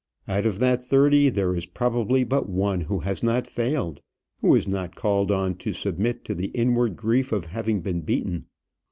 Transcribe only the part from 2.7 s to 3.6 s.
who has not